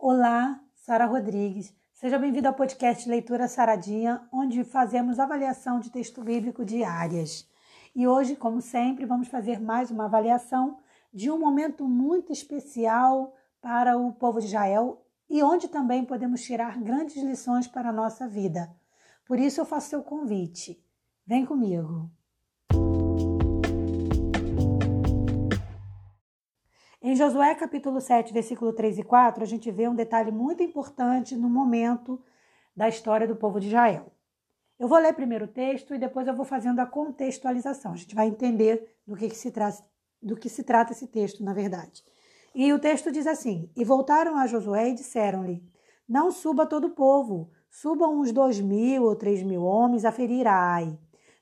[0.00, 1.74] Olá, Sara Rodrigues.
[1.92, 7.50] Seja bem-vindo ao podcast Leitura Saradinha, onde fazemos avaliação de texto bíblico diárias.
[7.96, 10.78] E hoje, como sempre, vamos fazer mais uma avaliação
[11.12, 16.78] de um momento muito especial para o povo de Israel e onde também podemos tirar
[16.78, 18.72] grandes lições para a nossa vida.
[19.26, 20.80] Por isso eu faço seu convite.
[21.26, 22.08] Vem comigo.
[27.08, 31.34] Em Josué capítulo 7, versículo 3 e 4, a gente vê um detalhe muito importante
[31.34, 32.22] no momento
[32.76, 34.12] da história do povo de Israel.
[34.78, 37.92] Eu vou ler primeiro o texto e depois eu vou fazendo a contextualização.
[37.92, 39.70] A gente vai entender do que, que se, tra
[40.22, 42.04] do que se trata esse texto, na verdade.
[42.54, 45.64] E o texto diz assim: E voltaram a Josué e disseram-lhe:
[46.06, 50.46] Não suba todo o povo, subam uns dois mil ou três mil homens a ferir
[50.46, 50.98] a Ai.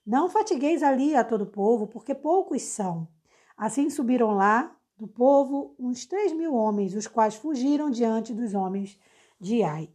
[0.06, 3.08] Não fatigueis ali a todo o povo, porque poucos são.
[3.56, 8.98] Assim subiram lá do povo uns três mil homens, os quais fugiram diante dos homens
[9.40, 9.90] de Ai.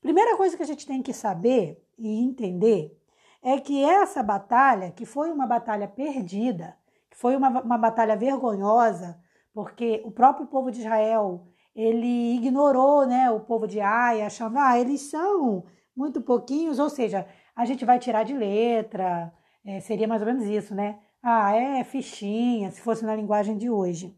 [0.00, 2.96] Primeira coisa que a gente tem que saber e entender
[3.42, 6.76] é que essa batalha, que foi uma batalha perdida,
[7.10, 9.20] que foi uma, uma batalha vergonhosa,
[9.52, 14.78] porque o próprio povo de Israel ele ignorou né, o povo de Ai, achando, ah,
[14.78, 19.32] eles são muito pouquinhos, ou seja, a gente vai tirar de letra,
[19.64, 20.98] é, seria mais ou menos isso, né?
[21.22, 24.16] Ah, é fichinha, se fosse na linguagem de hoje.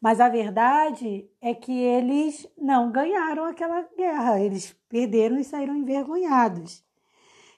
[0.00, 6.84] Mas a verdade é que eles não ganharam aquela guerra, eles perderam e saíram envergonhados.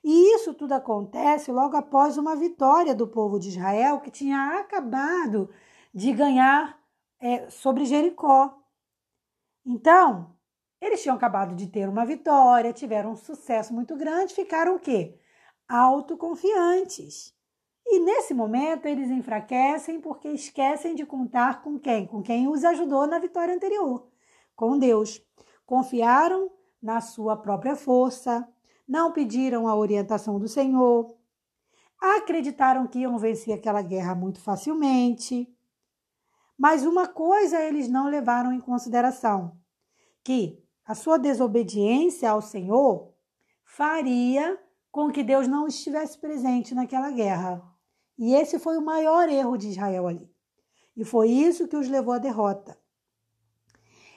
[0.02, 5.50] E isso tudo acontece logo após uma vitória do povo de Israel que tinha acabado
[5.92, 6.78] de ganhar
[7.20, 8.56] é, sobre Jericó.
[9.66, 10.34] Então,
[10.80, 15.18] eles tinham acabado de ter uma vitória, tiveram um sucesso muito grande, ficaram o quê?
[15.68, 17.34] Autoconfiantes.
[17.90, 22.06] E nesse momento eles enfraquecem porque esquecem de contar com quem?
[22.06, 24.06] Com quem os ajudou na vitória anterior,
[24.54, 25.22] com Deus.
[25.64, 26.50] Confiaram
[26.82, 28.46] na sua própria força,
[28.86, 31.16] não pediram a orientação do Senhor,
[31.98, 35.50] acreditaram que iam vencer aquela guerra muito facilmente.
[36.58, 39.56] Mas uma coisa eles não levaram em consideração:
[40.22, 43.14] que a sua desobediência ao Senhor
[43.64, 44.58] faria
[44.90, 47.77] com que Deus não estivesse presente naquela guerra.
[48.18, 50.28] E esse foi o maior erro de Israel ali.
[50.96, 52.76] E foi isso que os levou à derrota.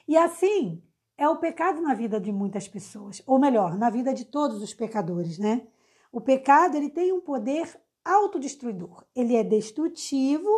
[0.07, 0.83] E assim
[1.15, 4.73] é o pecado na vida de muitas pessoas, ou melhor, na vida de todos os
[4.73, 5.67] pecadores, né?
[6.11, 9.05] O pecado ele tem um poder autodestruidor.
[9.15, 10.49] Ele é destrutivo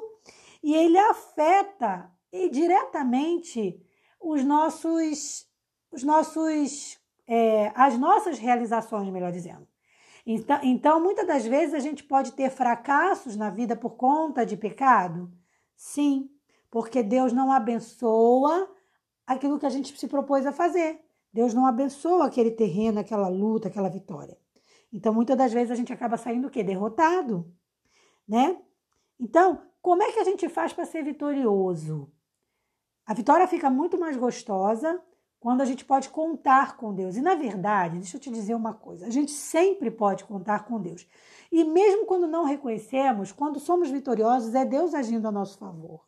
[0.64, 2.10] e ele afeta
[2.52, 3.80] diretamente
[4.20, 5.46] os nossos,
[5.92, 9.68] os nossos, é, as nossas realizações, melhor dizendo.
[10.26, 14.56] Então, então, muitas das vezes a gente pode ter fracassos na vida por conta de
[14.56, 15.32] pecado?
[15.76, 16.30] Sim,
[16.72, 18.70] porque Deus não abençoa
[19.28, 21.02] aquilo que a gente se propôs a fazer.
[21.34, 24.38] Deus não abençoa aquele terreno, aquela luta, aquela vitória.
[24.94, 26.64] Então, muitas das vezes a gente acaba saindo o quê?
[26.64, 27.52] Derrotado,
[28.28, 28.62] né?
[29.20, 32.12] Então, como é que a gente faz para ser vitorioso?
[33.06, 35.02] A vitória fica muito mais gostosa
[35.44, 37.18] quando a gente pode contar com Deus.
[37.18, 40.80] E na verdade, deixa eu te dizer uma coisa: a gente sempre pode contar com
[40.80, 41.06] Deus.
[41.52, 46.00] E mesmo quando não reconhecemos, quando somos vitoriosos, é Deus agindo a nosso favor.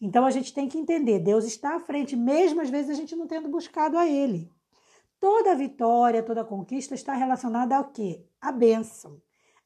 [0.00, 3.16] Então a gente tem que entender: Deus está à frente, mesmo às vezes a gente
[3.16, 4.48] não tendo buscado a Ele.
[5.18, 8.24] Toda vitória, toda conquista está relacionada ao quê?
[8.40, 9.20] A bênção,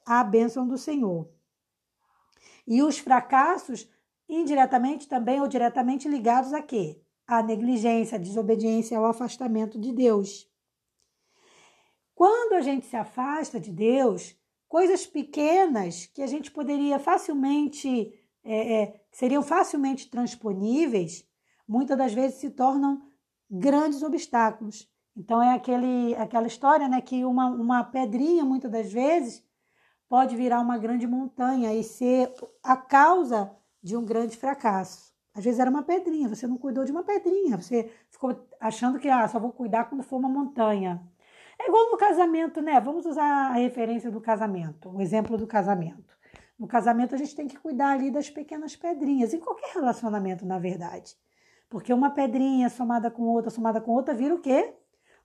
[0.07, 1.29] a bênção do Senhor.
[2.67, 3.87] E os fracassos,
[4.27, 7.02] indiretamente também ou diretamente ligados a quê?
[7.27, 10.51] A negligência, a desobediência ao afastamento de Deus.
[12.15, 14.37] Quando a gente se afasta de Deus,
[14.69, 18.13] coisas pequenas que a gente poderia facilmente,
[18.45, 21.27] é, é, seriam facilmente transponíveis,
[21.67, 23.03] muitas das vezes se tornam
[23.51, 24.89] grandes obstáculos.
[25.17, 29.45] Então é aquele, aquela história né, que uma, uma pedrinha, muitas das vezes,
[30.09, 35.12] pode virar uma grande montanha e ser a causa de um grande fracasso.
[35.35, 39.09] Às vezes era uma pedrinha, você não cuidou de uma pedrinha, você ficou achando que
[39.09, 41.03] ah, só vou cuidar quando for uma montanha.
[41.59, 42.81] É igual no casamento, né?
[42.81, 46.17] Vamos usar a referência do casamento, o exemplo do casamento.
[46.59, 50.59] No casamento a gente tem que cuidar ali das pequenas pedrinhas, em qualquer relacionamento, na
[50.59, 51.17] verdade.
[51.69, 54.75] Porque uma pedrinha somada com outra, somada com outra, vira o quê?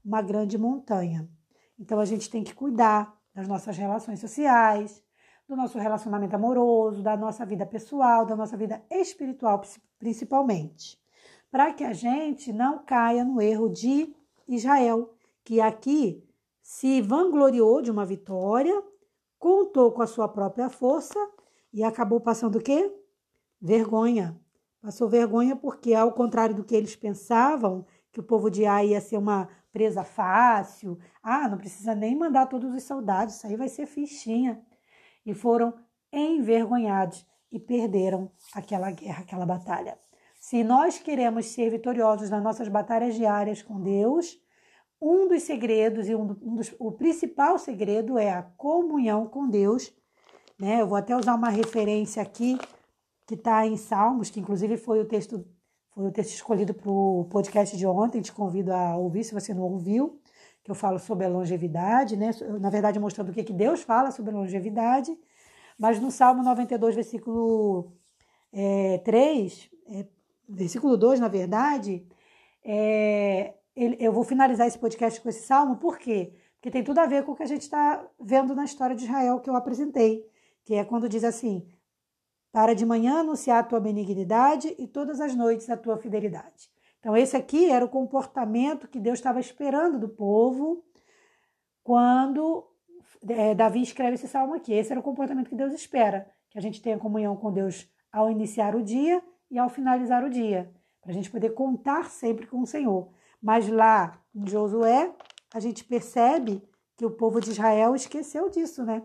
[0.04, 1.30] Uma grande montanha.
[1.78, 5.04] Então a gente tem que cuidar das nossas relações sociais,
[5.48, 9.62] do nosso relacionamento amoroso, da nossa vida pessoal, da nossa vida espiritual,
[9.98, 11.00] principalmente,
[11.50, 14.14] para que a gente não caia no erro de
[14.46, 15.14] Israel,
[15.46, 16.22] que aqui
[16.62, 18.84] se vangloriou de uma vitória,
[19.40, 21.18] contou com a sua própria força
[21.72, 22.94] e acabou passando o quê?
[23.62, 24.38] Vergonha.
[24.82, 29.02] Passou vergonha porque, ao contrário do que eles pensavam, que o povo de Ai ia
[29.02, 31.00] ser uma presa fácil.
[31.24, 34.62] Ah, não precisa nem mandar todos os soldados, isso aí vai ser fichinha.
[35.28, 35.74] E foram
[36.12, 40.00] envergonhados e perderam aquela guerra, aquela batalha.
[40.40, 44.40] Se nós queremos ser vitoriosos nas nossas batalhas diárias com Deus,
[45.02, 49.94] um dos segredos e um, dos, o principal segredo é a comunhão com Deus.
[50.58, 50.82] Né?
[50.82, 52.58] Eu vou até usar uma referência aqui
[53.28, 55.46] que está em Salmos, que inclusive foi o texto
[55.94, 58.22] foi o texto escolhido para o podcast de ontem.
[58.22, 60.22] Te convido a ouvir se você não ouviu,
[60.68, 62.32] que eu falo sobre a longevidade, né?
[62.60, 65.18] Na verdade, mostrando o que, que Deus fala sobre a longevidade.
[65.80, 67.94] Mas no Salmo 92, versículo
[68.52, 70.06] é, 3, é,
[70.48, 72.06] versículo 2, na verdade,
[72.66, 76.34] é, eu vou finalizar esse podcast com esse salmo, por quê?
[76.56, 79.06] Porque tem tudo a ver com o que a gente está vendo na história de
[79.06, 80.26] Israel que eu apresentei,
[80.66, 81.66] que é quando diz assim:
[82.52, 86.70] para de manhã anunciar a tua benignidade e todas as noites a tua fidelidade.
[87.00, 90.84] Então, esse aqui era o comportamento que Deus estava esperando do povo
[91.84, 92.68] quando
[93.30, 94.74] é, Davi escreve esse salmo aqui.
[94.74, 98.32] Esse era o comportamento que Deus espera, que a gente tenha comunhão com Deus ao
[98.32, 102.62] iniciar o dia e ao finalizar o dia, para a gente poder contar sempre com
[102.62, 103.10] o Senhor.
[103.42, 105.14] Mas lá em Josué,
[105.54, 106.62] a gente percebe
[106.98, 109.04] que o povo de Israel esqueceu disso, né?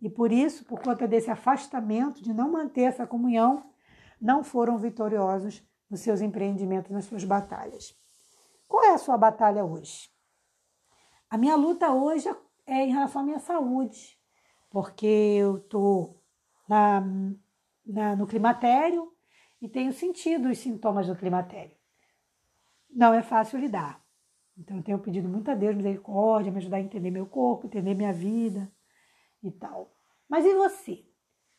[0.00, 3.64] E por isso, por conta desse afastamento, de não manter essa comunhão,
[4.20, 5.62] não foram vitoriosos
[5.92, 7.94] nos seus empreendimentos, nas suas batalhas.
[8.66, 10.08] Qual é a sua batalha hoje?
[11.28, 12.34] A minha luta hoje
[12.66, 14.18] é em relação à minha saúde,
[14.70, 16.18] porque eu estou
[16.66, 17.02] na,
[17.84, 19.12] na, no climatério
[19.60, 21.76] e tenho sentido os sintomas do climatério.
[22.90, 24.02] Não é fácil lidar.
[24.56, 27.92] Então eu tenho pedido muito a Deus misericórdia, me ajudar a entender meu corpo, entender
[27.94, 28.72] minha vida
[29.42, 29.94] e tal.
[30.26, 31.04] Mas e você?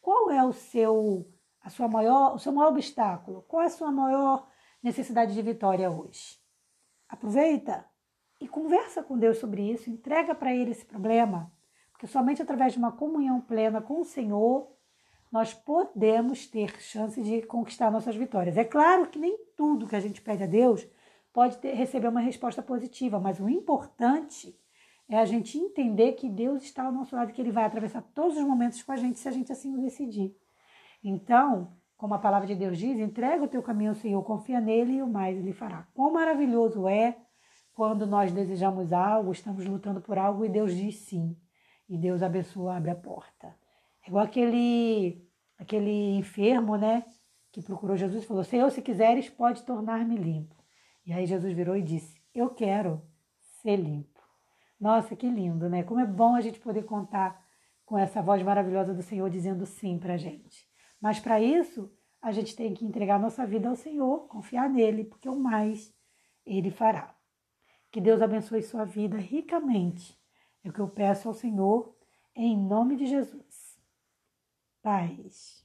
[0.02, 1.32] Qual é o seu
[1.64, 3.44] a sua maior, o seu maior obstáculo?
[3.48, 4.48] Qual é a sua maior
[4.82, 6.38] necessidade de vitória hoje?
[7.08, 7.86] Aproveita
[8.42, 11.52] e conversa com Deus sobre isso, entrega para ele esse problema,
[11.92, 14.74] porque somente através de uma comunhão plena com o Senhor
[15.32, 18.56] nós podemos ter chance de conquistar nossas vitórias.
[18.56, 20.88] É claro que nem tudo que a gente pede a Deus
[21.34, 24.56] pode ter, receber uma resposta positiva, mas o importante
[25.10, 28.38] é a gente entender que Deus está ao nosso lado, que Ele vai atravessar todos
[28.38, 30.36] os momentos com a gente se a gente assim o decidir.
[31.04, 34.94] Então, como a palavra de Deus diz, entrega o teu caminho ao Senhor, confia nele
[34.94, 35.88] e o mais Ele fará.
[35.94, 37.18] Quão maravilhoso é
[37.74, 41.36] quando nós desejamos algo, estamos lutando por algo e Deus diz sim.
[41.90, 43.56] E Deus abençoa, abre a porta.
[44.06, 45.28] É igual aquele,
[45.58, 47.04] aquele enfermo, né?
[47.52, 50.56] Que procurou Jesus e falou: Senhor, se quiseres, pode tornar-me limpo.
[51.06, 53.02] E aí Jesus virou e disse: Eu quero
[53.62, 54.22] ser limpo.
[54.80, 55.84] Nossa, que lindo, né?
[55.84, 57.42] Como é bom a gente poder contar
[57.86, 60.68] com essa voz maravilhosa do Senhor dizendo sim para a gente.
[61.04, 61.92] Mas para isso,
[62.22, 65.94] a gente tem que entregar nossa vida ao Senhor, confiar nele, porque o mais
[66.46, 67.14] ele fará.
[67.92, 70.18] Que Deus abençoe sua vida ricamente.
[70.64, 71.94] É o que eu peço ao Senhor,
[72.34, 73.78] em nome de Jesus.
[74.82, 75.63] Paz.